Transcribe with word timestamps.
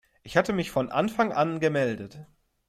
Ich 0.23 0.35
hatte 0.35 0.51
mich 0.51 0.71
von 0.71 0.89
Anfang 0.89 1.31
an 1.31 1.59
gemeldet. 1.59 2.25